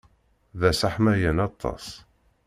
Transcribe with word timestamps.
D 0.59 0.61
ass 0.69 0.81
aḥmayan 0.87 1.39
aṭas. 1.47 1.85